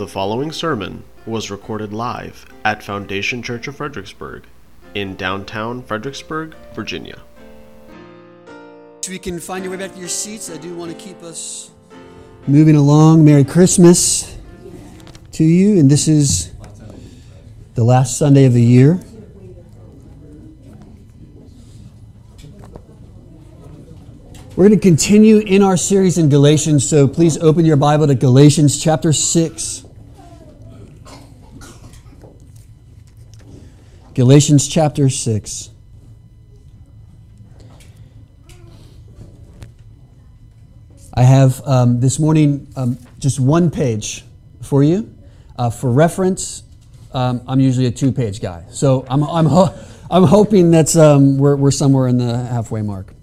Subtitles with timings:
[0.00, 4.44] The following sermon was recorded live at Foundation Church of Fredericksburg
[4.94, 7.20] in downtown Fredericksburg, Virginia.
[9.02, 10.48] So we can find your way back to your seats.
[10.48, 11.72] I do want to keep us
[12.46, 13.26] moving along.
[13.26, 14.38] Merry Christmas
[15.32, 15.78] to you.
[15.78, 16.50] And this is
[17.74, 18.98] the last Sunday of the year.
[24.56, 28.14] We're going to continue in our series in Galatians, so please open your Bible to
[28.14, 29.88] Galatians chapter 6.
[34.20, 35.70] Galatians chapter 6.
[41.14, 44.26] I have um, this morning um, just one page
[44.60, 45.16] for you.
[45.56, 46.64] Uh, for reference,
[47.14, 48.66] um, I'm usually a two page guy.
[48.68, 49.74] So I'm, I'm, ho-
[50.10, 53.14] I'm hoping that um, we're, we're somewhere in the halfway mark.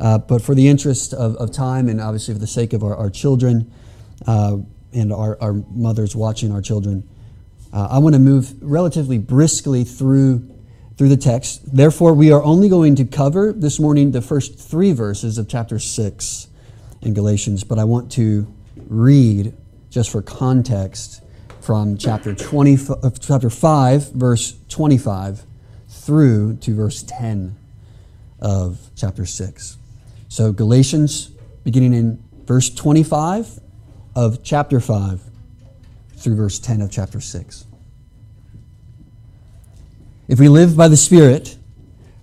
[0.00, 2.96] Uh, but for the interest of, of, time and obviously for the sake of our,
[2.96, 3.70] our children
[4.26, 4.56] uh,
[4.94, 7.06] and our, our mothers watching our children,
[7.72, 10.48] uh, I want to move relatively briskly through,
[10.96, 11.74] through the text.
[11.74, 15.78] Therefore, we are only going to cover this morning the first three verses of chapter
[15.78, 16.48] 6
[17.02, 18.52] in Galatians, but I want to
[18.88, 19.54] read,
[19.88, 21.22] just for context,
[21.60, 25.44] from chapter, 20, uh, chapter 5, verse 25,
[25.88, 27.56] through to verse 10
[28.40, 29.76] of chapter 6.
[30.28, 31.30] So, Galatians,
[31.62, 33.60] beginning in verse 25
[34.16, 35.29] of chapter 5
[36.20, 37.64] through verse 10 of chapter 6.
[40.28, 41.56] If we live by the Spirit,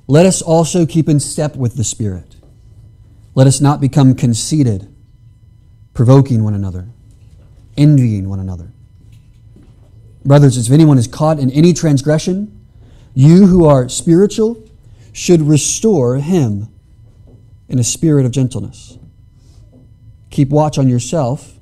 [0.08, 2.36] let us also keep in step with the Spirit.
[3.36, 4.88] Let us not become conceited,
[5.94, 6.88] provoking one another,
[7.76, 8.72] envying one another.
[10.24, 12.54] Brothers, if anyone is caught in any transgression,
[13.14, 14.64] you who are spiritual
[15.12, 16.68] should restore him
[17.68, 18.98] in a spirit of gentleness.
[20.30, 21.56] Keep watch on yourself,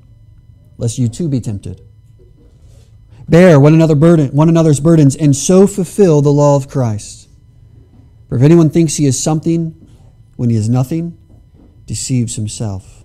[0.76, 1.85] lest you too be tempted.
[3.28, 7.28] Bear one, another burden, one another's burdens, and so fulfill the law of Christ.
[8.28, 9.88] For if anyone thinks he is something
[10.36, 11.18] when he is nothing,
[11.86, 13.04] deceives himself.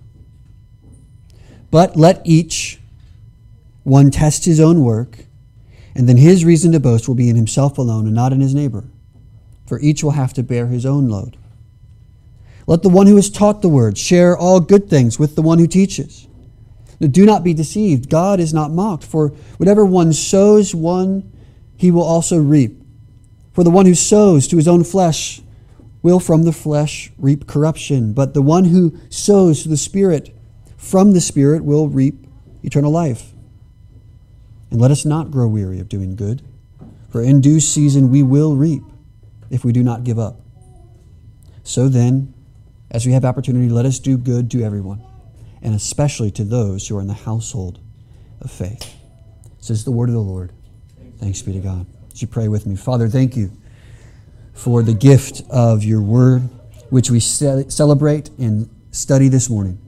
[1.70, 2.80] But let each
[3.82, 5.26] one test his own work,
[5.94, 8.54] and then his reason to boast will be in himself alone and not in his
[8.54, 8.84] neighbor.
[9.66, 11.36] For each will have to bear his own load.
[12.66, 15.58] Let the one who has taught the word share all good things with the one
[15.58, 16.28] who teaches.
[17.10, 18.08] Do not be deceived.
[18.08, 21.32] God is not mocked, for whatever one sows, one
[21.76, 22.80] he will also reap.
[23.52, 25.42] For the one who sows to his own flesh
[26.00, 30.34] will from the flesh reap corruption, but the one who sows to the Spirit
[30.76, 32.26] from the Spirit will reap
[32.62, 33.32] eternal life.
[34.70, 36.42] And let us not grow weary of doing good,
[37.10, 38.82] for in due season we will reap
[39.50, 40.40] if we do not give up.
[41.62, 42.32] So then,
[42.90, 45.04] as we have opportunity, let us do good to everyone,
[45.62, 47.80] and especially to those who are in the household
[48.40, 48.94] of faith.
[49.68, 50.52] Is the word of the Lord.
[51.18, 51.86] Thanks be to God.
[52.08, 52.74] Would you pray with me?
[52.76, 53.52] Father, thank you
[54.52, 56.42] for the gift of your word,
[56.90, 59.78] which we celebrate and study this morning.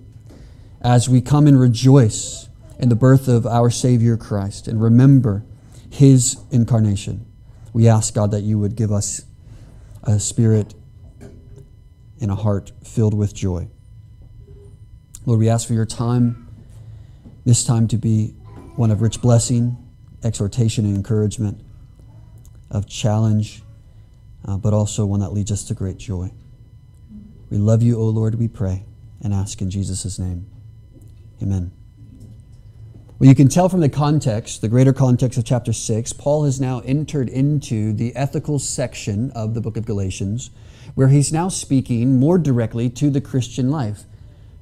[0.80, 2.48] As we come and rejoice
[2.78, 5.44] in the birth of our Savior Christ and remember
[5.90, 7.26] his incarnation,
[7.72, 9.24] we ask, God, that you would give us
[10.04, 10.72] a spirit
[12.20, 13.68] and a heart filled with joy.
[15.26, 16.48] Lord, we ask for your time,
[17.46, 18.34] this time to be
[18.76, 19.76] one of rich blessing,
[20.22, 21.60] exhortation, and encouragement,
[22.70, 23.62] of challenge,
[24.46, 26.30] uh, but also one that leads us to great joy.
[27.48, 28.84] We love you, O Lord, we pray
[29.22, 30.46] and ask in Jesus' name.
[31.42, 31.72] Amen.
[33.18, 36.60] Well, you can tell from the context, the greater context of chapter 6, Paul has
[36.60, 40.50] now entered into the ethical section of the book of Galatians
[40.94, 44.04] where he's now speaking more directly to the Christian life.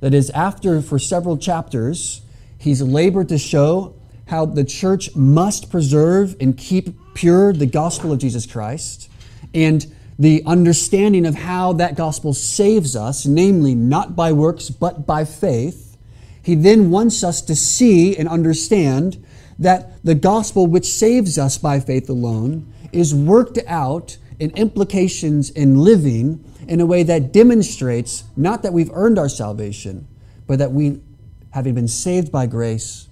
[0.02, 2.22] That is, after for several chapters,
[2.58, 3.94] he's labored to show
[4.26, 9.08] how the church must preserve and keep pure the gospel of Jesus Christ
[9.54, 9.86] and
[10.18, 15.96] the understanding of how that gospel saves us, namely not by works but by faith.
[16.42, 19.24] He then wants us to see and understand
[19.56, 25.78] that the gospel which saves us by faith alone is worked out in implications in
[25.78, 30.06] living in a way that demonstrates not that we've earned our salvation,
[30.46, 31.00] but that we,
[31.50, 33.08] having been saved by grace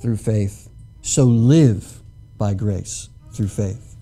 [0.00, 0.68] through faith,
[1.00, 2.00] so live
[2.38, 3.96] by grace through faith.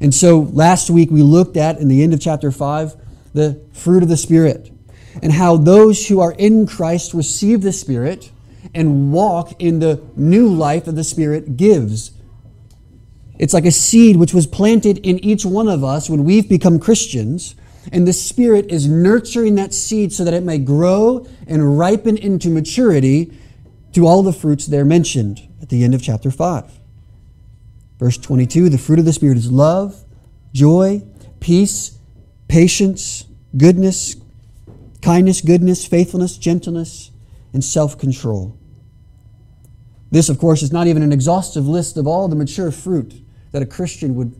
[0.00, 2.96] And so last week we looked at, in the end of chapter 5,
[3.34, 4.70] the fruit of the Spirit
[5.22, 8.30] and how those who are in Christ receive the Spirit
[8.74, 12.12] and walk in the new life that the Spirit gives
[13.38, 16.78] it's like a seed which was planted in each one of us when we've become
[16.78, 17.54] Christians.
[17.92, 22.50] And the Spirit is nurturing that seed so that it may grow and ripen into
[22.50, 23.32] maturity
[23.92, 26.78] to all the fruits there mentioned at the end of chapter 5.
[27.98, 30.04] Verse 22 the fruit of the Spirit is love,
[30.52, 31.02] joy,
[31.40, 31.98] peace,
[32.46, 33.24] patience,
[33.56, 34.16] goodness,
[35.02, 37.10] kindness, goodness, faithfulness, gentleness,
[37.52, 38.56] and self control.
[40.10, 43.14] This, of course, is not even an exhaustive list of all the mature fruit
[43.52, 44.34] that a Christian would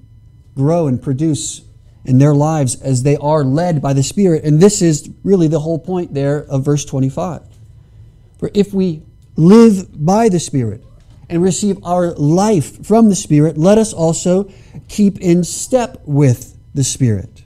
[0.54, 1.62] grow and produce
[2.04, 4.44] in their lives as they are led by the Spirit.
[4.44, 7.42] And this is really the whole point there of verse 25.
[8.38, 9.02] For if we
[9.36, 10.84] live by the Spirit
[11.28, 14.50] and receive our life from the Spirit, let us also
[14.88, 17.44] keep in step with the Spirit.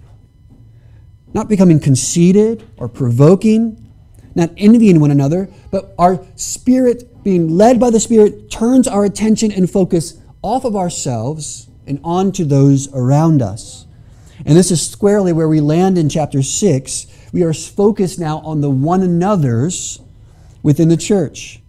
[1.34, 3.90] Not becoming conceited or provoking,
[4.34, 9.50] not envying one another, but our spirit, being led by the Spirit, turns our attention
[9.50, 13.86] and focus off of ourselves and onto those around us.
[14.44, 17.06] And this is squarely where we land in chapter 6.
[17.32, 20.00] We are focused now on the one another's
[20.62, 21.60] within the church.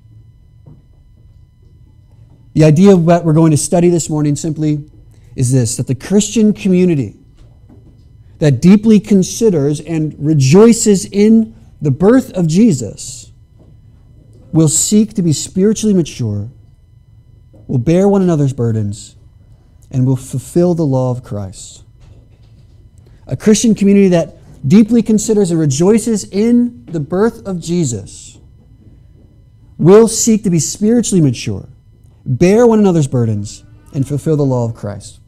[2.53, 4.89] The idea of what we're going to study this morning simply
[5.35, 7.17] is this that the Christian community
[8.39, 13.31] that deeply considers and rejoices in the birth of Jesus
[14.51, 16.49] will seek to be spiritually mature,
[17.67, 19.15] will bear one another's burdens,
[19.89, 21.83] and will fulfill the law of Christ.
[23.27, 24.37] A Christian community that
[24.67, 28.37] deeply considers and rejoices in the birth of Jesus
[29.77, 31.67] will seek to be spiritually mature,
[32.25, 35.19] bear one another's burdens, and fulfill the law of Christ.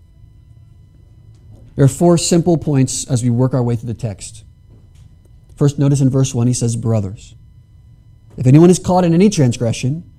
[1.76, 4.44] There are four simple points as we work our way through the text.
[5.56, 7.36] First, notice in verse 1, he says, Brothers.
[8.38, 10.10] If anyone is caught in any transgression,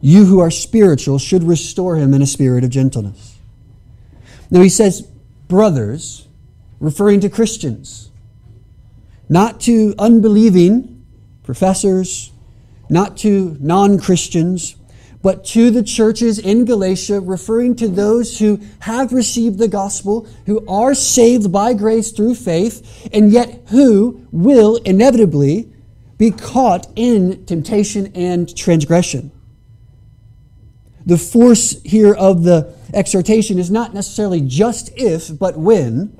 [0.00, 3.38] you who are spiritual should restore him in a spirit of gentleness.
[4.50, 5.02] Now he says,
[5.48, 6.28] Brothers,
[6.84, 8.10] referring to Christians,
[9.28, 11.04] not to unbelieving
[11.42, 12.30] professors,
[12.90, 14.76] not to non Christians,
[15.22, 20.64] but to the churches in Galatia, referring to those who have received the gospel, who
[20.68, 25.72] are saved by grace through faith, and yet who will inevitably
[26.18, 29.32] be caught in temptation and transgression.
[31.06, 36.18] The force here of the exhortation is not necessarily just if, but when.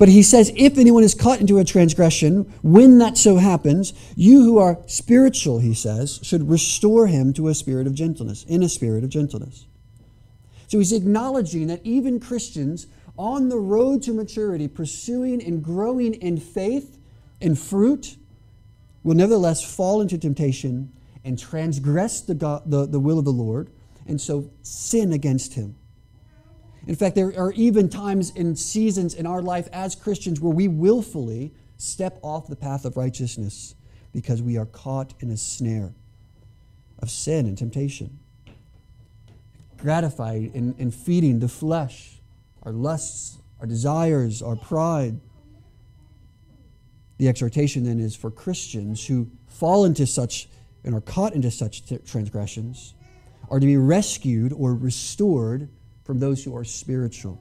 [0.00, 4.42] But he says, if anyone is caught into a transgression, when that so happens, you
[4.44, 8.68] who are spiritual, he says, should restore him to a spirit of gentleness, in a
[8.70, 9.66] spirit of gentleness.
[10.68, 12.86] So he's acknowledging that even Christians
[13.18, 16.96] on the road to maturity, pursuing and growing in faith
[17.42, 18.16] and fruit,
[19.02, 20.90] will nevertheless fall into temptation
[21.24, 23.68] and transgress the, God, the, the will of the Lord,
[24.06, 25.76] and so sin against him.
[26.86, 30.68] In fact, there are even times and seasons in our life as Christians where we
[30.68, 33.74] willfully step off the path of righteousness
[34.12, 35.94] because we are caught in a snare
[36.98, 38.18] of sin and temptation.
[39.78, 42.20] Gratified in, in feeding the flesh,
[42.62, 45.20] our lusts, our desires, our pride.
[47.18, 50.48] The exhortation then is for Christians who fall into such
[50.84, 52.94] and are caught into such transgressions
[53.50, 55.68] are to be rescued or restored
[56.10, 57.40] from those who are spiritual.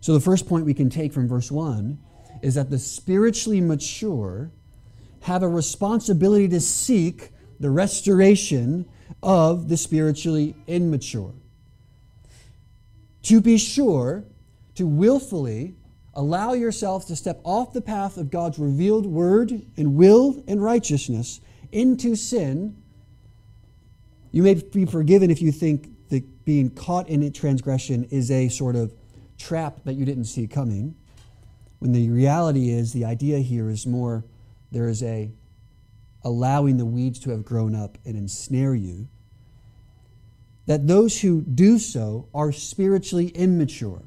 [0.00, 1.96] So, the first point we can take from verse 1
[2.42, 4.50] is that the spiritually mature
[5.20, 7.30] have a responsibility to seek
[7.60, 8.84] the restoration
[9.22, 11.32] of the spiritually immature.
[13.22, 14.24] To be sure,
[14.74, 15.76] to willfully
[16.14, 21.40] allow yourself to step off the path of God's revealed word and will and righteousness
[21.70, 22.76] into sin.
[24.32, 25.92] You may be forgiven if you think
[26.48, 28.94] being caught in a transgression is a sort of
[29.36, 30.94] trap that you didn't see coming.
[31.78, 34.24] When the reality is, the idea here is more
[34.72, 35.30] there is a
[36.24, 39.08] allowing the weeds to have grown up and ensnare you.
[40.64, 44.00] That those who do so are spiritually immature.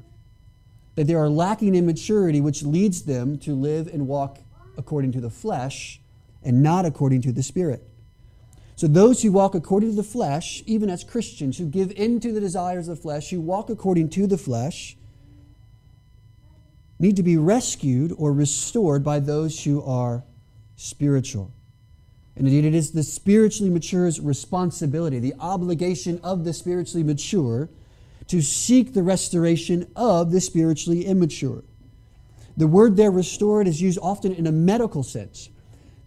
[0.96, 4.40] That they are lacking in maturity, which leads them to live and walk
[4.76, 6.00] according to the flesh
[6.42, 7.88] and not according to the Spirit.
[8.74, 12.32] So, those who walk according to the flesh, even as Christians, who give in to
[12.32, 14.96] the desires of the flesh, who walk according to the flesh,
[16.98, 20.24] need to be rescued or restored by those who are
[20.76, 21.52] spiritual.
[22.36, 27.68] And indeed, it is the spiritually mature's responsibility, the obligation of the spiritually mature,
[28.28, 31.62] to seek the restoration of the spiritually immature.
[32.56, 35.50] The word there, restored, is used often in a medical sense.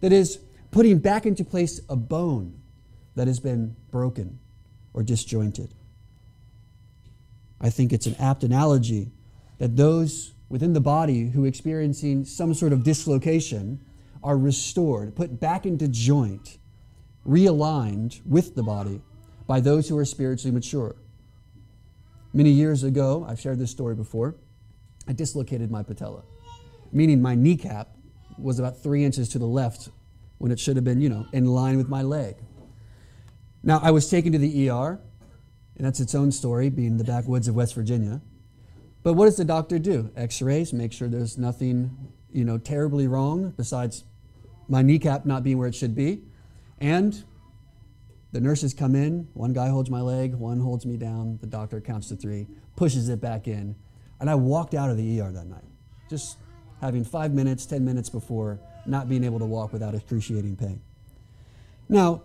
[0.00, 0.38] That is,
[0.70, 2.60] putting back into place a bone
[3.14, 4.38] that has been broken
[4.92, 5.74] or disjointed.
[7.60, 9.10] I think it's an apt analogy
[9.58, 13.80] that those within the body who experiencing some sort of dislocation
[14.22, 16.58] are restored, put back into joint,
[17.26, 19.00] realigned with the body
[19.46, 20.96] by those who are spiritually mature.
[22.32, 24.34] Many years ago, I've shared this story before,
[25.08, 26.22] I dislocated my patella,
[26.92, 27.88] meaning my kneecap
[28.38, 29.88] was about three inches to the left
[30.38, 32.36] when it should have been, you know, in line with my leg.
[33.62, 35.00] Now, I was taken to the ER,
[35.76, 38.20] and that's its own story, being in the backwoods of West Virginia.
[39.02, 40.10] But what does the doctor do?
[40.16, 44.04] X rays, make sure there's nothing, you know, terribly wrong besides
[44.68, 46.22] my kneecap not being where it should be.
[46.80, 47.24] And
[48.32, 51.80] the nurses come in, one guy holds my leg, one holds me down, the doctor
[51.80, 53.76] counts to three, pushes it back in,
[54.20, 55.64] and I walked out of the ER that night,
[56.10, 56.38] just
[56.80, 60.80] having five minutes, 10 minutes before not being able to walk without excruciating pain.
[61.88, 62.22] Now,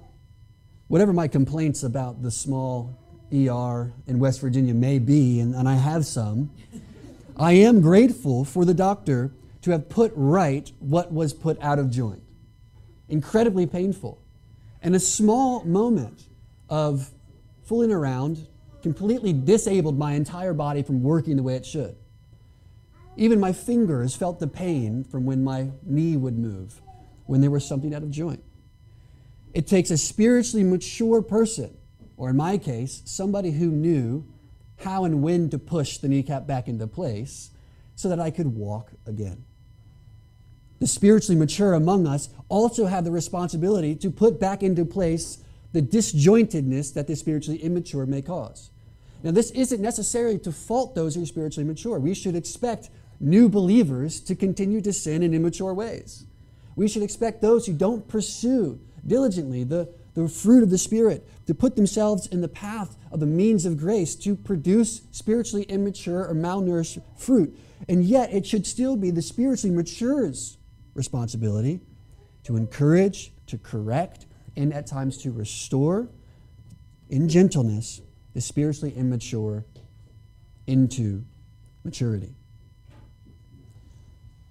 [0.87, 2.97] whatever my complaints about the small
[3.33, 6.51] ER in West Virginia may be, and, and I have some,
[7.37, 11.89] I am grateful for the doctor to have put right what was put out of
[11.89, 12.23] joint.
[13.09, 14.21] Incredibly painful.
[14.81, 16.27] And a small moment
[16.69, 17.11] of
[17.63, 18.47] fooling around
[18.81, 21.95] completely disabled my entire body from working the way it should.
[23.17, 26.81] Even my fingers felt the pain from when my knee would move,
[27.25, 28.43] when there was something out of joint.
[29.53, 31.77] It takes a spiritually mature person,
[32.15, 34.25] or in my case, somebody who knew
[34.79, 37.51] how and when to push the kneecap back into place
[37.95, 39.45] so that I could walk again
[40.81, 45.37] the spiritually mature among us also have the responsibility to put back into place
[45.73, 48.70] the disjointedness that the spiritually immature may cause.
[49.23, 51.99] Now, this isn't necessarily to fault those who are spiritually mature.
[51.99, 56.25] We should expect new believers to continue to sin in immature ways.
[56.75, 61.53] We should expect those who don't pursue diligently the, the fruit of the Spirit to
[61.53, 66.33] put themselves in the path of the means of grace to produce spiritually immature or
[66.33, 67.55] malnourished fruit.
[67.87, 70.57] And yet, it should still be the spiritually matures
[70.95, 71.81] responsibility
[72.43, 74.25] to encourage, to correct,
[74.55, 76.09] and at times to restore
[77.09, 78.01] in gentleness
[78.33, 79.65] the spiritually immature
[80.67, 81.23] into
[81.83, 82.35] maturity.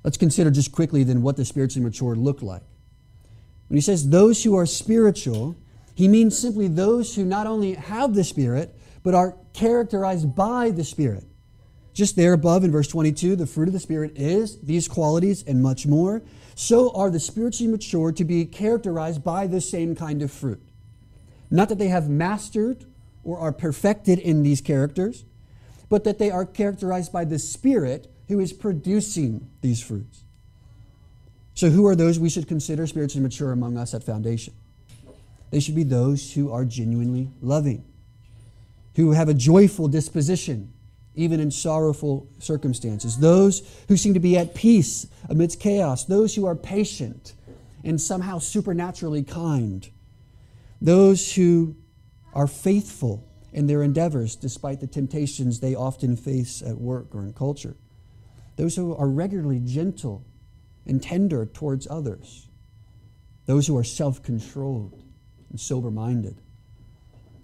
[0.03, 2.63] Let's consider just quickly then what the spiritually mature look like.
[3.69, 5.57] When he says those who are spiritual,
[5.95, 10.85] he means simply those who not only have the Spirit, but are characterized by the
[10.85, 11.25] Spirit.
[11.93, 15.63] Just there above in verse 22, the fruit of the Spirit is these qualities and
[15.63, 16.23] much more.
[16.55, 20.63] So are the spiritually mature to be characterized by the same kind of fruit.
[21.51, 22.85] Not that they have mastered
[23.25, 25.25] or are perfected in these characters,
[25.89, 30.25] but that they are characterized by the Spirit who is producing these fruits.
[31.55, 34.55] So, who are those we should consider spiritually mature among us at Foundation?
[35.51, 37.85] They should be those who are genuinely loving,
[38.95, 40.73] who have a joyful disposition
[41.15, 43.19] even in sorrowful circumstances.
[43.19, 46.05] Those who seem to be at peace amidst chaos.
[46.05, 47.35] Those who are patient
[47.85, 49.89] and somehow supernaturally kind.
[50.81, 51.77] Those who
[52.35, 57.33] are faithful in their endeavors despite the temptations they often face at work or in
[57.33, 57.77] culture.
[58.57, 60.25] Those who are regularly gentle
[60.87, 62.49] and tender towards others.
[63.47, 65.03] Those who are self controlled
[65.51, 66.41] and sober minded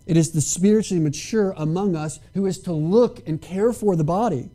[0.06, 4.04] it is the spiritually mature among us who is to look and care for the
[4.04, 4.50] body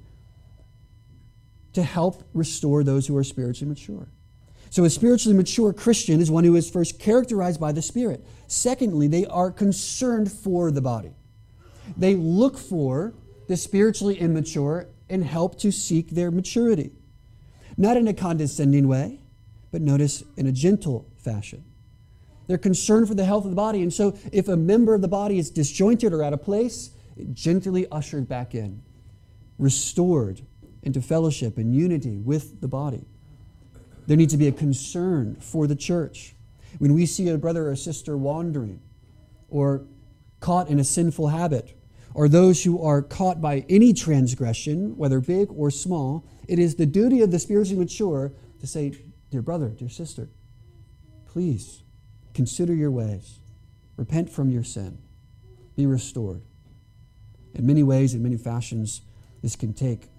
[1.73, 4.07] to help restore those who are spiritually mature.
[4.71, 8.25] So, a spiritually mature Christian is one who is first characterized by the Spirit.
[8.47, 11.11] Secondly, they are concerned for the body.
[11.97, 13.13] They look for
[13.49, 16.91] the spiritually immature and help to seek their maturity.
[17.75, 19.19] Not in a condescending way,
[19.71, 21.65] but notice in a gentle fashion.
[22.47, 23.81] They're concerned for the health of the body.
[23.81, 26.91] And so, if a member of the body is disjointed or out of place,
[27.33, 28.81] gently ushered back in,
[29.59, 30.43] restored
[30.81, 33.05] into fellowship and unity with the body.
[34.07, 36.35] There needs to be a concern for the church.
[36.79, 38.81] When we see a brother or sister wandering
[39.49, 39.85] or
[40.39, 41.77] caught in a sinful habit,
[42.13, 46.85] or those who are caught by any transgression, whether big or small, it is the
[46.85, 48.93] duty of the spiritually mature to say,
[49.29, 50.29] Dear brother, dear sister,
[51.25, 51.83] please
[52.33, 53.39] Consider your ways.
[53.97, 54.97] Repent from your sin.
[55.75, 56.41] Be restored.
[57.53, 59.01] In many ways, in many fashions,
[59.41, 60.09] this can take.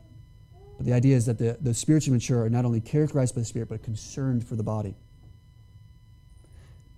[0.83, 3.45] But the idea is that the, the spiritually mature are not only characterized by the
[3.45, 4.97] Spirit, but concerned for the body.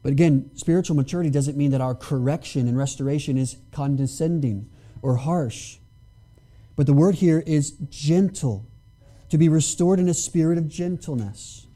[0.03, 4.71] But again, spiritual maturity doesn't mean that our correction and restoration is condescending
[5.03, 5.77] or harsh.
[6.77, 8.67] But the word here is gentle,
[9.29, 11.67] to be restored in a spirit of gentleness.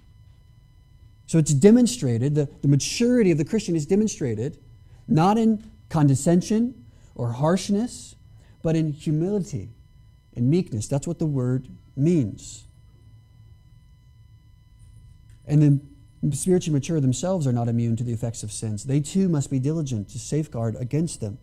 [1.26, 4.58] So it's demonstrated, the, the maturity of the Christian is demonstrated
[5.06, 8.16] not in condescension or harshness,
[8.62, 9.74] but in humility
[10.34, 10.88] and meekness.
[10.88, 12.64] That's what the word means.
[15.46, 18.84] And then spiritually mature themselves are not immune to the effects of sins.
[18.84, 21.38] They too must be diligent to safeguard against them.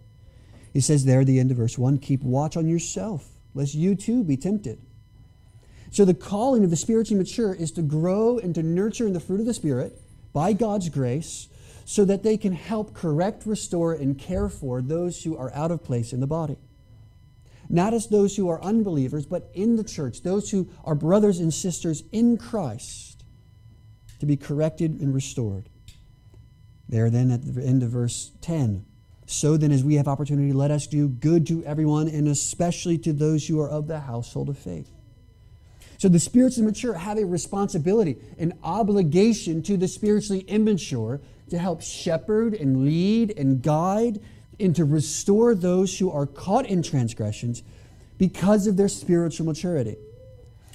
[0.73, 3.95] He says there at the end of verse 1 keep watch on yourself, lest you
[3.95, 4.79] too be tempted.
[5.91, 9.21] So, the calling of the spiritually mature is to grow and to nurture in the
[9.21, 9.97] fruit of the Spirit
[10.33, 11.47] by God's grace
[11.85, 15.83] so that they can help correct, restore, and care for those who are out of
[15.83, 16.57] place in the body.
[17.69, 21.53] Not as those who are unbelievers, but in the church, those who are brothers and
[21.53, 23.23] sisters in Christ,
[24.19, 25.69] to be corrected and restored.
[26.87, 28.85] There, then, at the end of verse 10
[29.25, 33.13] So then, as we have opportunity, let us do good to everyone, and especially to
[33.13, 34.91] those who are of the household of faith.
[35.97, 41.81] So the spiritually mature have a responsibility, an obligation to the spiritually immature to help
[41.81, 44.19] shepherd and lead and guide
[44.59, 47.63] and to restore those who are caught in transgressions
[48.17, 49.97] because of their spiritual maturity.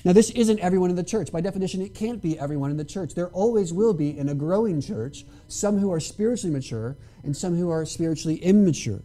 [0.04, 1.30] Now, this isn't everyone in the church.
[1.30, 3.14] By definition, it can't be everyone in the church.
[3.14, 7.54] There always will be in a growing church some who are spiritually mature and some
[7.54, 9.02] who are spiritually immature.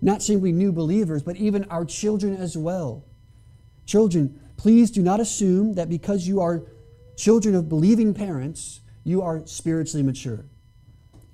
[0.00, 3.04] Not simply new believers, but even our children as well.
[3.84, 6.62] Children, please do not assume that because you are
[7.16, 10.46] children of believing parents, you are spiritually mature.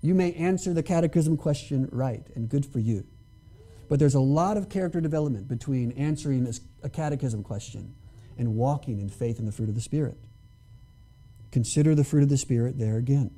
[0.01, 3.05] You may answer the catechism question right, and good for you.
[3.89, 6.53] But there's a lot of character development between answering
[6.83, 7.95] a catechism question
[8.37, 10.19] and walking in faith in the fruit of the Spirit.
[11.51, 13.31] Consider the fruit of the Spirit there again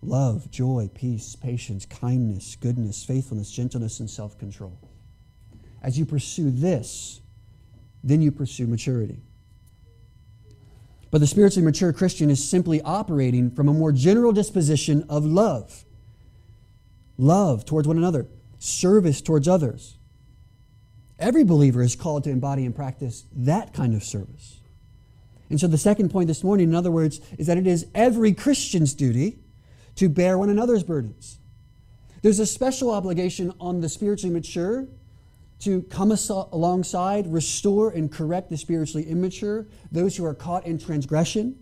[0.00, 4.78] love, joy, peace, patience, kindness, goodness, faithfulness, gentleness, and self control.
[5.82, 7.20] As you pursue this,
[8.04, 9.22] then you pursue maturity.
[11.10, 15.84] But the spiritually mature Christian is simply operating from a more general disposition of love
[17.20, 18.28] love towards one another,
[18.60, 19.96] service towards others.
[21.18, 24.60] Every believer is called to embody and practice that kind of service.
[25.50, 28.32] And so, the second point this morning, in other words, is that it is every
[28.32, 29.38] Christian's duty
[29.96, 31.38] to bear one another's burdens.
[32.22, 34.86] There's a special obligation on the spiritually mature
[35.60, 41.58] to come alongside, restore, and correct the spiritually immature, those who are caught in transgression.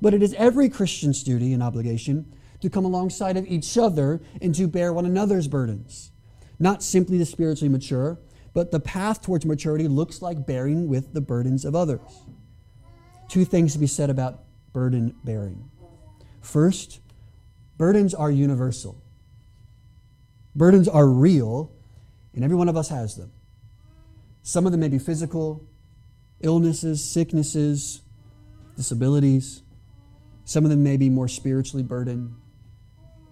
[0.00, 4.54] But it is every Christian's duty and obligation to come alongside of each other and
[4.54, 6.10] to bear one another's burdens.
[6.58, 8.18] Not simply the spiritually mature,
[8.52, 12.00] but the path towards maturity looks like bearing with the burdens of others.
[13.28, 15.70] Two things to be said about burden bearing.
[16.40, 17.00] First,
[17.76, 19.00] burdens are universal.
[20.54, 21.72] Burdens are real
[22.34, 23.32] and every one of us has them.
[24.42, 25.64] Some of them may be physical
[26.40, 28.00] illnesses, sicknesses,
[28.76, 29.62] disabilities.
[30.44, 32.34] Some of them may be more spiritually burdened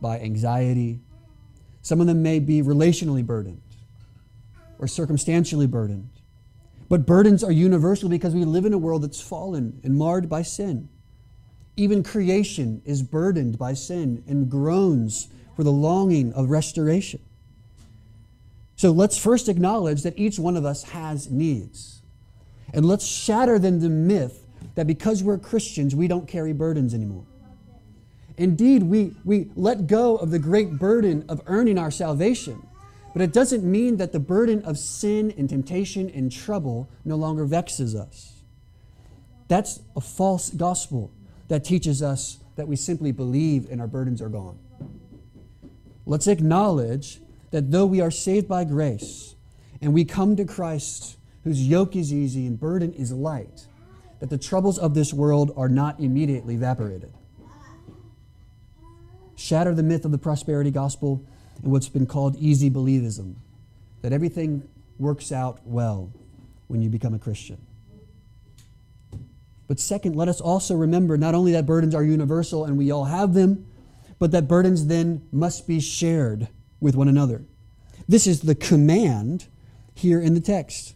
[0.00, 1.00] by anxiety.
[1.82, 3.62] Some of them may be relationally burdened
[4.78, 6.10] or circumstantially burdened.
[6.88, 10.42] But burdens are universal because we live in a world that's fallen and marred by
[10.42, 10.88] sin.
[11.76, 17.20] Even creation is burdened by sin and groans for the longing of restoration.
[18.78, 22.00] So let's first acknowledge that each one of us has needs.
[22.72, 27.24] And let's shatter then the myth that because we're Christians, we don't carry burdens anymore.
[28.36, 32.64] Indeed, we, we let go of the great burden of earning our salvation,
[33.12, 37.44] but it doesn't mean that the burden of sin and temptation and trouble no longer
[37.44, 38.42] vexes us.
[39.48, 41.10] That's a false gospel
[41.48, 44.56] that teaches us that we simply believe and our burdens are gone.
[46.06, 49.34] Let's acknowledge that though we are saved by grace
[49.80, 53.66] and we come to Christ, whose yoke is easy and burden is light,
[54.20, 57.12] that the troubles of this world are not immediately evaporated.
[59.36, 61.24] Shatter the myth of the prosperity gospel
[61.62, 63.36] and what's been called easy believism,
[64.02, 66.12] that everything works out well
[66.66, 67.64] when you become a Christian.
[69.68, 73.04] But second, let us also remember not only that burdens are universal and we all
[73.04, 73.66] have them,
[74.18, 76.48] but that burdens then must be shared
[76.80, 77.44] with one another.
[78.08, 79.46] This is the command
[79.94, 80.94] here in the text.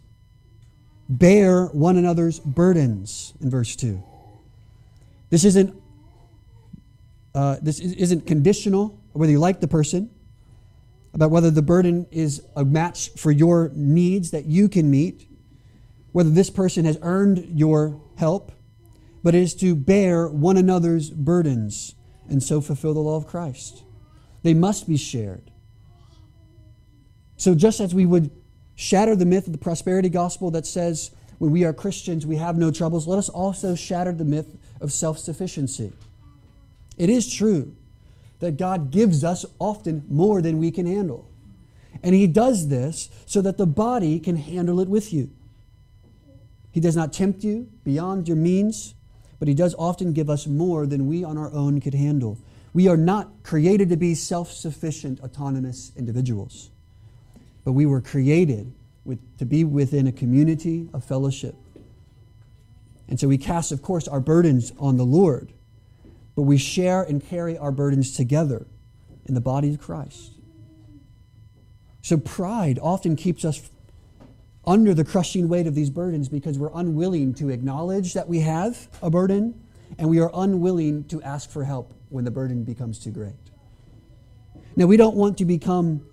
[1.09, 4.03] Bear one another's burdens in verse 2.
[5.31, 5.75] This isn't,
[7.35, 10.11] uh, this isn't conditional, whether you like the person,
[11.15, 15.29] about whether the burden is a match for your needs that you can meet,
[16.13, 18.53] whether this person has earned your help,
[19.23, 21.95] but it is to bear one another's burdens
[22.29, 23.83] and so fulfill the law of Christ.
[24.43, 25.52] They must be shared.
[27.43, 28.31] So, just as we would
[28.77, 32.57] shatter the myth of the prosperity gospel that says when we are Christians we have
[32.57, 35.93] no troubles, let us also shatter the myth of self sufficiency.
[36.97, 37.75] It is true
[38.39, 41.29] that God gives us often more than we can handle.
[42.05, 45.29] And He does this so that the body can handle it with you.
[46.71, 48.95] He does not tempt you beyond your means,
[49.41, 52.39] but He does often give us more than we on our own could handle.
[52.73, 56.71] We are not created to be self sufficient, autonomous individuals,
[57.65, 58.73] but we were created
[59.05, 61.55] with, to be within a community of fellowship.
[63.09, 65.53] And so we cast, of course, our burdens on the Lord,
[66.35, 68.67] but we share and carry our burdens together
[69.27, 70.33] in the body of Christ.
[72.01, 73.71] So pride often keeps us
[74.65, 78.89] under the crushing weight of these burdens because we're unwilling to acknowledge that we have
[79.03, 79.61] a burden
[79.99, 83.35] and we are unwilling to ask for help when the burden becomes too great.
[84.75, 86.07] Now, we don't want to become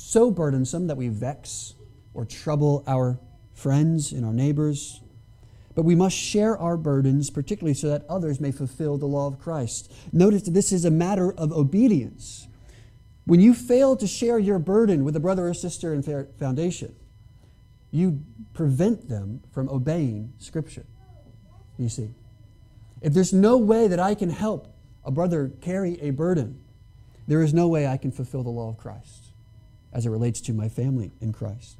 [0.00, 1.74] so burdensome that we vex
[2.14, 3.20] or trouble our
[3.52, 5.00] friends and our neighbors,
[5.74, 9.38] but we must share our burdens, particularly so that others may fulfill the law of
[9.38, 9.92] Christ.
[10.12, 12.48] Notice that this is a matter of obedience.
[13.26, 16.02] When you fail to share your burden with a brother or sister in
[16.38, 16.96] foundation,
[17.92, 18.22] you
[18.54, 20.86] prevent them from obeying Scripture.
[21.78, 22.10] You see,
[23.02, 26.60] if there's no way that I can help a brother carry a burden,
[27.28, 29.29] there is no way I can fulfill the law of Christ
[29.92, 31.76] as it relates to my family in Christ.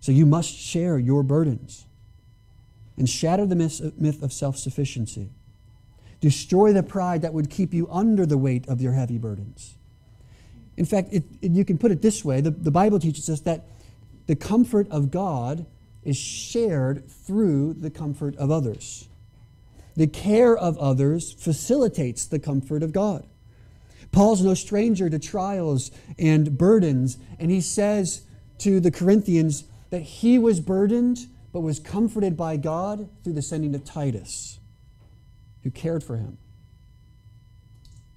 [0.00, 1.86] So you must share your burdens
[2.96, 5.30] and shatter the myth of self sufficiency.
[6.20, 9.76] Destroy the pride that would keep you under the weight of your heavy burdens.
[10.76, 13.40] In fact, it, it, you can put it this way the, the Bible teaches us
[13.40, 13.64] that
[14.26, 15.66] the comfort of God
[16.04, 19.08] is shared through the comfort of others.
[19.96, 23.26] The care of others facilitates the comfort of God.
[24.12, 28.22] Paul's no stranger to trials and burdens, and he says
[28.58, 33.74] to the Corinthians that he was burdened but was comforted by God through the sending
[33.74, 34.58] of Titus,
[35.62, 36.38] who cared for him.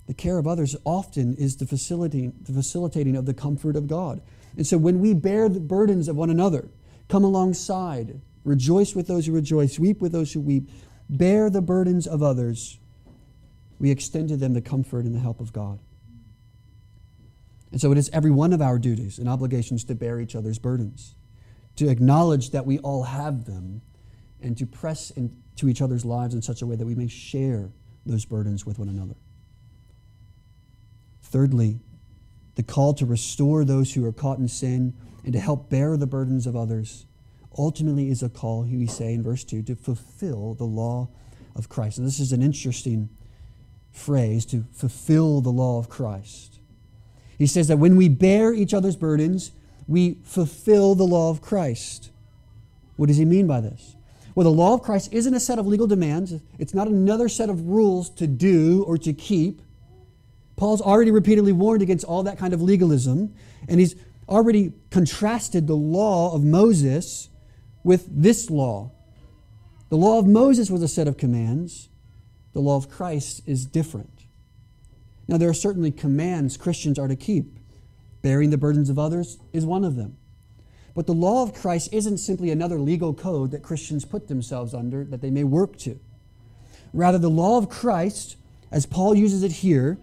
[0.08, 4.22] The care of others often is the facilitating, the facilitating of the comfort of God.
[4.58, 6.68] And so when we bear the burdens of one another,
[7.08, 10.70] come alongside, rejoice with those who rejoice, weep with those who weep,
[11.10, 12.80] bear the burdens of others,
[13.82, 15.80] we extend to them the comfort and the help of God.
[17.72, 20.60] And so it is every one of our duties and obligations to bear each other's
[20.60, 21.16] burdens,
[21.78, 23.82] to acknowledge that we all have them,
[24.40, 27.72] and to press into each other's lives in such a way that we may share
[28.06, 29.16] those burdens with one another.
[31.24, 31.80] Thirdly,
[32.54, 36.06] the call to restore those who are caught in sin and to help bear the
[36.06, 37.08] burdens of others
[37.58, 41.10] ultimately is a call, we say in verse 2, to fulfill the law
[41.56, 41.98] of Christ.
[41.98, 43.10] And this is an interesting
[43.92, 46.60] phrase to fulfill the law of Christ.
[47.38, 49.52] He says that when we bear each other's burdens,
[49.88, 52.12] we fulfill the law of Christ.
[52.96, 53.96] What does he mean by this?
[54.36, 57.50] Well, the law of Christ isn't a set of legal demands, it's not another set
[57.50, 59.62] of rules to do or to keep.
[60.56, 63.34] Paul's already repeatedly warned against all that kind of legalism,
[63.68, 63.96] and he's
[64.30, 67.30] already contrasted the law of Moses
[67.84, 68.92] with this law.
[69.90, 71.90] The law of Moses was a set of commands,
[72.54, 74.26] the law of Christ is different.
[75.28, 77.58] Now, there are certainly commands Christians are to keep.
[78.22, 80.18] Bearing the burdens of others is one of them.
[80.94, 85.06] But the law of Christ isn't simply another legal code that Christians put themselves under
[85.06, 86.00] that they may work to.
[86.94, 88.36] Rather, the law of Christ,
[88.72, 89.98] as Paul uses it here,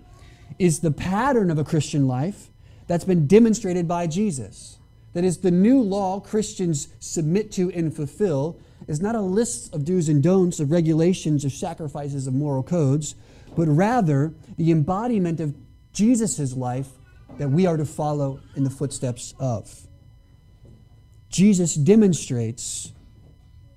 [0.59, 2.49] is the pattern of a Christian life
[2.87, 4.79] that's been demonstrated by Jesus.
[5.13, 9.85] That is, the new law Christians submit to and fulfill is not a list of
[9.85, 13.15] do's and don'ts, of regulations, of sacrifices, of moral codes,
[13.57, 15.55] but rather the embodiment of
[15.93, 16.89] Jesus' life
[17.39, 19.87] that we are to follow in the footsteps of.
[21.29, 22.93] Jesus demonstrates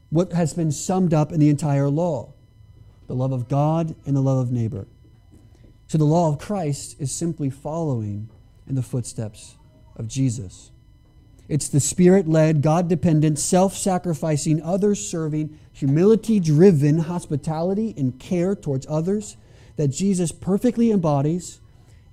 [0.09, 2.33] what has been summed up in the entire law
[3.07, 4.87] the love of God and the love of neighbor.
[5.87, 8.29] So the law of Christ is simply following
[8.65, 9.57] in the footsteps
[9.97, 10.70] of Jesus.
[11.51, 18.55] It's the spirit led, God dependent, self sacrificing, others serving, humility driven hospitality and care
[18.55, 19.35] towards others
[19.75, 21.59] that Jesus perfectly embodies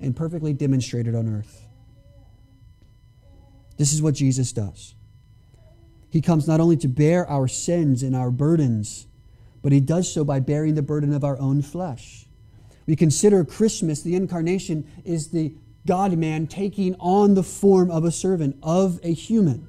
[0.00, 1.64] and perfectly demonstrated on earth.
[3.76, 4.96] This is what Jesus does.
[6.10, 9.06] He comes not only to bear our sins and our burdens,
[9.62, 12.26] but he does so by bearing the burden of our own flesh.
[12.86, 15.54] We consider Christmas, the incarnation, is the
[15.88, 19.66] God man taking on the form of a servant, of a human.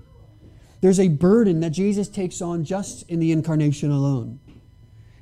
[0.82, 4.42] There's a burden that Jesus takes on just in the incarnation alone.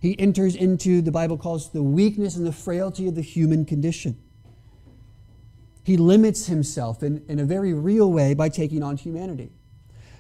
[0.02, 4.18] He enters into, the Bible calls the weakness and the frailty of the human condition.
[5.84, 9.52] He limits himself in, in a very real way by taking on humanity.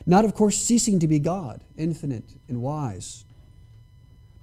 [0.05, 3.25] Not, of course, ceasing to be God, infinite and wise,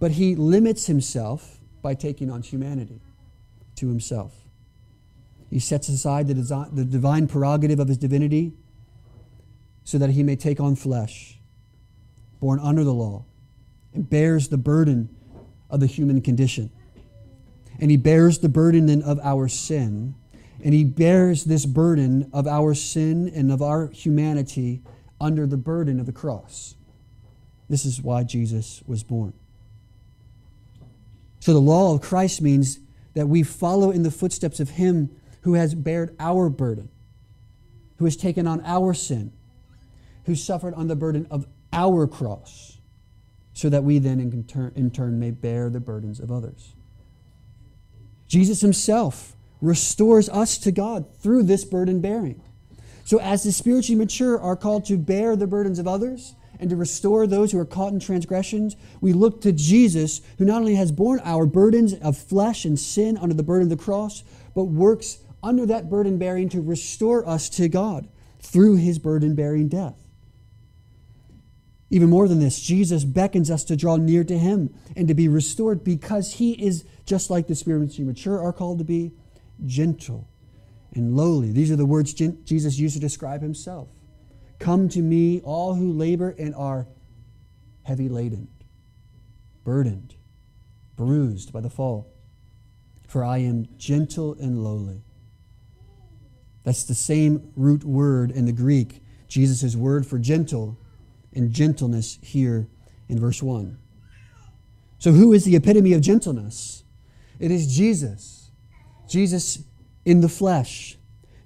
[0.01, 3.01] but he limits himself by taking on humanity
[3.77, 4.43] to himself.
[5.55, 8.55] He sets aside the, desi- the divine prerogative of his divinity
[9.85, 11.38] so that he may take on flesh,
[12.40, 13.25] born under the law,
[13.95, 15.14] and bears the burden
[15.71, 16.73] of the human condition.
[17.79, 20.17] And he bears the burden then of our sin.
[20.64, 24.83] And he bears this burden of our sin and of our humanity
[25.21, 26.75] under the burden of the cross.
[27.69, 29.35] This is why Jesus was born.
[31.38, 32.81] So the law of Christ means
[33.14, 35.11] that we follow in the footsteps of him
[35.44, 36.88] who has bared our burden,
[37.98, 39.30] who has taken on our sin,
[40.24, 42.78] who suffered on the burden of our cross,
[43.52, 46.74] so that we then in turn, in turn may bear the burdens of others.
[48.26, 52.40] Jesus himself restores us to God through this burden bearing.
[53.04, 56.76] So, as the spiritually mature are called to bear the burdens of others and to
[56.76, 60.90] restore those who are caught in transgressions, we look to Jesus, who not only has
[60.90, 65.18] borne our burdens of flesh and sin under the burden of the cross, but works
[65.44, 68.09] under that burden bearing to restore us to God
[68.40, 69.94] through his burden bearing death.
[71.90, 75.28] Even more than this, Jesus beckons us to draw near to him and to be
[75.28, 79.12] restored because he is, just like the spiritually mature are called to be,
[79.64, 80.26] gentle
[80.94, 81.52] and lowly.
[81.52, 83.88] These are the words Jesus used to describe himself.
[84.59, 86.87] Come to me, all who labor and are
[87.83, 88.48] heavy laden,
[89.62, 90.14] burdened,
[90.96, 92.11] bruised by the fall,
[93.07, 95.02] for I am gentle and lowly.
[96.64, 100.79] That's the same root word in the Greek, Jesus' word for gentle
[101.35, 102.66] and gentleness here
[103.09, 103.79] in verse 1.
[104.98, 106.85] So, who is the epitome of gentleness?
[107.38, 108.50] It is Jesus.
[109.07, 109.62] Jesus
[110.05, 110.96] in the flesh.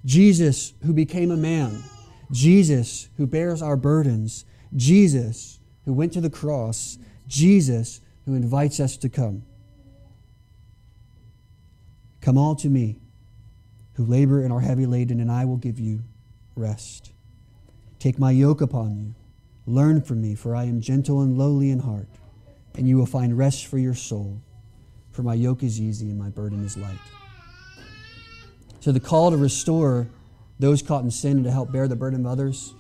[0.05, 1.83] Jesus who became a man.
[2.31, 4.45] Jesus who bears our burdens.
[4.77, 6.99] Jesus who went to the cross.
[7.27, 9.43] Jesus who invites us to come.
[12.21, 12.99] Come all to me
[13.99, 16.05] who labor and are heavy laden, and I will give you
[16.55, 17.11] rest.
[17.99, 19.15] Take my yoke upon you.
[19.67, 22.07] Learn from me, for I am gentle and lowly in heart,
[22.77, 24.41] and you will find rest for your soul.
[25.11, 27.01] For my yoke is easy and my burden is light.
[28.79, 30.07] So the call to restore
[30.61, 32.75] those caught in sin and to help bear the burden of others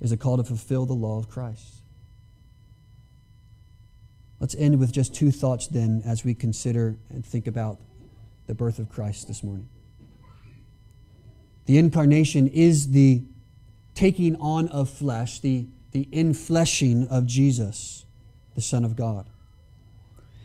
[0.00, 1.82] is a call to fulfill the law of Christ.
[4.40, 7.78] Let's end with just two thoughts then as we consider and think about
[8.48, 9.68] the birth of Christ this morning.
[11.66, 13.22] The incarnation is the
[13.94, 18.04] taking on of flesh, the, the infleshing of Jesus,
[18.54, 19.26] the Son of God.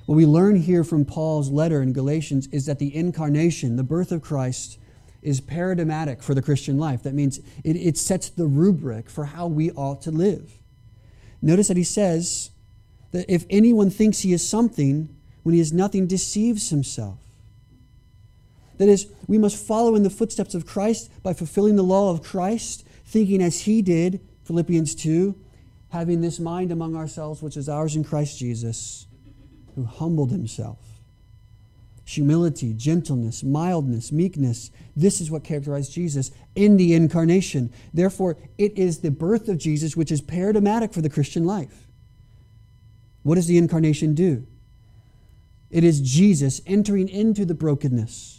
[0.06, 4.12] What we learn here from Paul's letter in Galatians is that the incarnation, the birth
[4.12, 4.80] of Christ,
[5.22, 7.04] is paradigmatic for the Christian life.
[7.04, 10.54] That means it, it sets the rubric for how we ought to live.
[11.42, 12.52] Notice that he says
[13.12, 17.20] that if anyone thinks he is something when he is nothing, deceives himself.
[18.80, 22.24] That is, we must follow in the footsteps of Christ by fulfilling the law of
[22.24, 25.36] Christ, thinking as he did, Philippians 2,
[25.90, 29.06] having this mind among ourselves, which is ours in Christ Jesus,
[29.76, 30.80] who humbled himself
[32.10, 34.72] humility, gentleness, mildness, meekness.
[34.96, 37.72] This is what characterized Jesus in the incarnation.
[37.94, 41.88] Therefore, it is the birth of Jesus which is paradigmatic for the Christian life.
[43.22, 44.48] What does the incarnation do?
[45.70, 48.39] It is Jesus entering into the brokenness,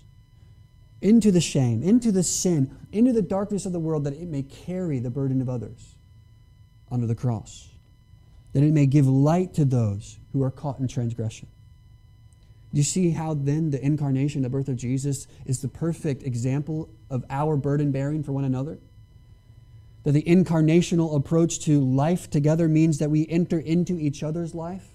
[1.03, 4.43] into the shame, into the sin, into the darkness of the world that it may
[4.43, 5.95] carry the burden of others
[6.91, 7.69] under the cross,
[8.53, 11.49] that it may give light to those who are caught in transgression.
[12.73, 16.89] Do you see how then the incarnation, the birth of Jesus, is the perfect example
[17.09, 18.79] of our burden bearing for one another?
[20.05, 24.87] That the incarnational approach to life together means that we enter into each other's life,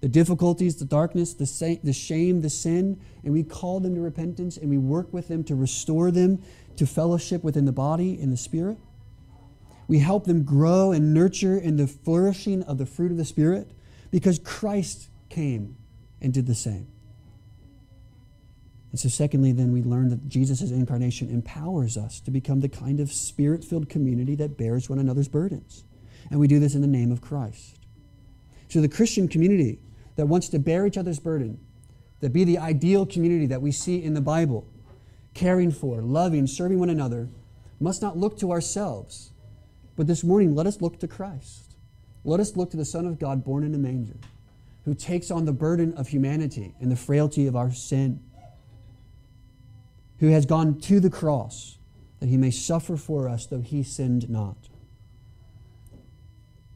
[0.00, 4.00] the difficulties, the darkness, the, sa- the shame, the sin, and we call them to
[4.00, 6.42] repentance and we work with them to restore them
[6.76, 8.78] to fellowship within the body and the spirit.
[9.88, 13.70] We help them grow and nurture in the flourishing of the fruit of the Spirit
[14.10, 15.76] because Christ came
[16.20, 16.88] and did the same.
[18.90, 22.98] And so, secondly, then we learn that Jesus' incarnation empowers us to become the kind
[22.98, 25.84] of spirit filled community that bears one another's burdens.
[26.30, 27.78] And we do this in the name of Christ.
[28.68, 29.80] So, the Christian community
[30.16, 31.58] that wants to bear each other's burden,
[32.20, 34.66] that be the ideal community that we see in the Bible,
[35.34, 37.28] caring for, loving, serving one another,
[37.78, 39.32] must not look to ourselves.
[39.96, 41.76] But this morning, let us look to Christ.
[42.24, 44.16] Let us look to the Son of God born in a manger,
[44.84, 48.20] who takes on the burden of humanity and the frailty of our sin
[50.20, 51.78] who has gone to the cross
[52.20, 54.56] that he may suffer for us, though he sinned not.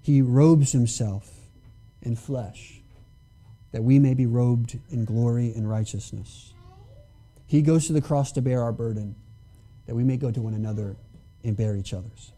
[0.03, 1.31] He robes himself
[2.03, 2.80] in flesh
[3.73, 6.53] that we may be robed in glory and righteousness.
[7.47, 9.15] He goes to the cross to bear our burden
[9.87, 10.97] that we may go to one another
[11.43, 12.33] and bear each other's.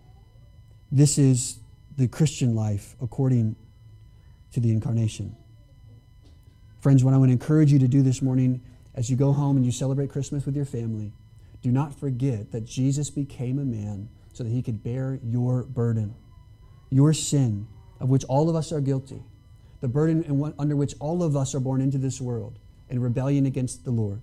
[0.90, 1.58] This is
[1.96, 3.56] the Christian life according
[4.52, 5.36] to the incarnation.
[6.80, 8.62] Friends, what I want to encourage you to do this morning
[8.94, 11.12] as you go home and you celebrate Christmas with your family,
[11.62, 16.14] do not forget that Jesus became a man so that he could bear your burden,
[16.90, 17.66] your sin,
[18.00, 19.22] of which all of us are guilty,
[19.82, 23.84] the burden under which all of us are born into this world in rebellion against
[23.84, 24.22] the Lord.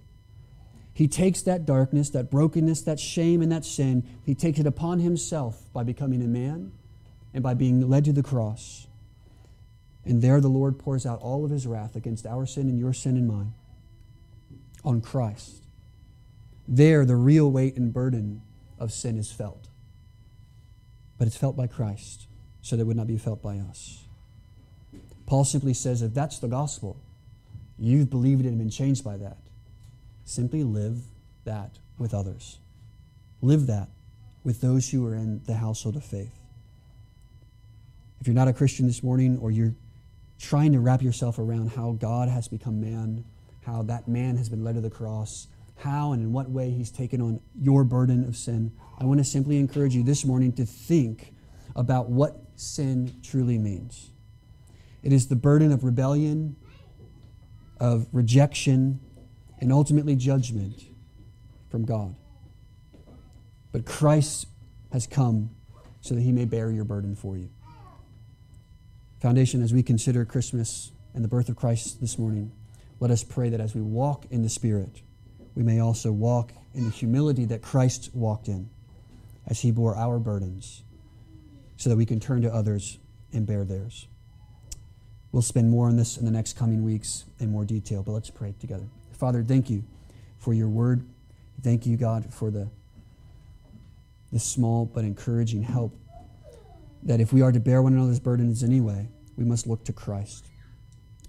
[0.94, 5.00] He takes that darkness, that brokenness, that shame, and that sin, he takes it upon
[5.00, 6.72] himself by becoming a man
[7.34, 8.88] and by being led to the cross.
[10.06, 12.94] And there the Lord pours out all of his wrath against our sin and your
[12.94, 13.54] sin and mine
[14.86, 15.66] on Christ.
[16.70, 18.44] There, the real weight and burden
[18.80, 19.68] of sin is felt.
[21.18, 22.28] But it's felt by Christ,
[22.62, 24.06] so that it would not be felt by us.
[25.30, 27.00] Paul simply says if that's the gospel,
[27.78, 29.38] you've believed it and been changed by that.
[30.26, 31.04] Simply live
[31.44, 32.58] that with others.
[33.40, 33.90] Live that
[34.44, 36.34] with those who are in the household of faith.
[38.20, 39.76] If you're not a Christian this morning or you're
[40.40, 43.24] trying to wrap yourself around how God has become man,
[43.64, 46.90] how that man has been led to the cross, how and in what way he's
[46.90, 50.66] taken on your burden of sin, I want to simply encourage you this morning to
[50.66, 51.36] think
[51.76, 54.10] about what sin truly means.
[55.04, 56.56] It is the burden of rebellion,
[57.80, 59.00] of rejection,
[59.60, 60.84] and ultimately judgment
[61.70, 62.16] from God.
[63.72, 64.48] But Christ
[64.92, 65.52] has come
[66.02, 67.50] so that he may bear your burden for you.
[69.22, 72.52] Foundation, as we consider Christmas and the birth of Christ this morning,
[73.00, 75.02] let us pray that as we walk in the Spirit,
[75.56, 78.70] we may also walk in the humility that Christ walked in
[79.46, 80.84] as he bore our burdens
[81.78, 83.00] so that we can turn to others
[83.34, 84.08] and bear theirs.
[85.32, 88.30] We'll spend more on this in the next coming weeks in more detail, but let's
[88.30, 88.86] pray together.
[89.14, 89.84] Father, thank you
[90.40, 91.06] for your word.
[91.62, 92.70] Thank you, God, for the,
[94.32, 95.94] the small but encouraging help
[97.04, 100.46] that if we are to bear one another's burdens anyway, we must look to Christ.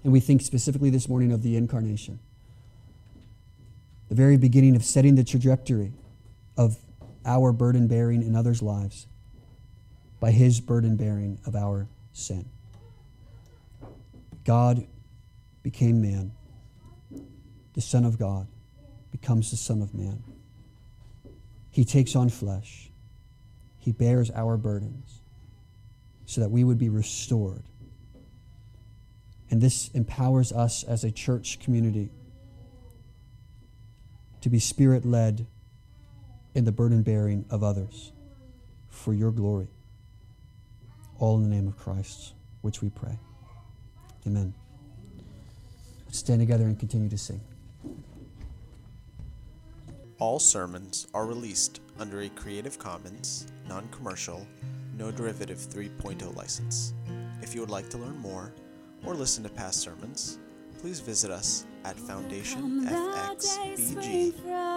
[0.03, 2.19] And we think specifically this morning of the incarnation,
[4.09, 5.93] the very beginning of setting the trajectory
[6.57, 6.79] of
[7.25, 9.07] our burden bearing in others' lives
[10.21, 12.49] by his burden bearing of our sin.
[14.51, 14.85] God
[15.63, 16.33] became man
[17.75, 18.49] the Son of God
[19.13, 20.25] becomes the Son of Man.
[21.71, 22.91] He takes on flesh.
[23.79, 25.21] He bears our burdens
[26.27, 27.63] so that we would be restored.
[29.53, 32.11] And this empowers us as a church community
[34.41, 35.47] to be spirit led
[36.57, 38.11] in the burden bearing of others
[38.89, 39.69] for your glory.
[41.21, 42.33] All in the name of Christ,
[42.63, 43.17] which we pray.
[44.27, 44.53] Amen.
[46.07, 47.41] Let's stand together and continue to sing.
[50.19, 54.47] All sermons are released under a Creative Commons, non commercial,
[54.99, 56.93] no derivative 3.0 license.
[57.41, 58.53] If you would like to learn more
[59.07, 60.39] or listen to past sermons,
[60.81, 64.70] please visit us at foundationfxbg.com.